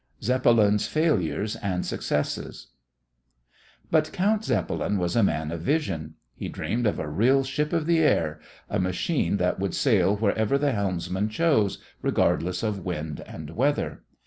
ZEPPELIN'S 0.23 0.87
FAILURES 0.87 1.57
AND 1.57 1.85
SUCCESSES 1.85 2.69
But 3.91 4.11
Count 4.11 4.43
Zeppelin 4.43 4.97
was 4.97 5.15
a 5.15 5.21
man 5.21 5.51
of 5.51 5.61
vision. 5.61 6.15
He 6.33 6.49
dreamed 6.49 6.87
of 6.87 6.97
a 6.97 7.07
real 7.07 7.43
ship 7.43 7.71
of 7.71 7.85
the 7.85 7.99
air 7.99 8.39
a 8.67 8.79
machine 8.79 9.37
that 9.37 9.59
would 9.59 9.75
sail 9.75 10.15
wherever 10.17 10.57
the 10.57 10.71
helmsman 10.71 11.29
chose, 11.29 11.77
regardless 12.01 12.63
of 12.63 12.83
wind 12.83 13.19
and 13.27 13.51
weather. 13.51 14.01